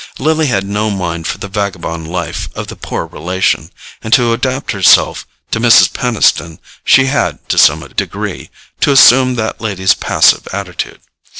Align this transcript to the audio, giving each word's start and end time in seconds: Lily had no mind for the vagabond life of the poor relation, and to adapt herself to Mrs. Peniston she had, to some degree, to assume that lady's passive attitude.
Lily 0.17 0.47
had 0.47 0.65
no 0.65 0.89
mind 0.89 1.27
for 1.27 1.37
the 1.37 1.47
vagabond 1.47 2.07
life 2.07 2.49
of 2.55 2.69
the 2.69 2.75
poor 2.75 3.05
relation, 3.05 3.69
and 4.01 4.11
to 4.13 4.33
adapt 4.33 4.71
herself 4.71 5.27
to 5.51 5.59
Mrs. 5.59 5.93
Peniston 5.93 6.57
she 6.83 7.05
had, 7.05 7.37
to 7.49 7.59
some 7.59 7.81
degree, 7.89 8.49
to 8.79 8.91
assume 8.91 9.35
that 9.35 9.61
lady's 9.61 9.93
passive 9.93 10.47
attitude. 10.51 11.01